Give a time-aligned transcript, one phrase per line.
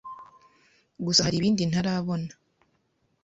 [1.05, 2.31] gusa hari ibindi ntarabona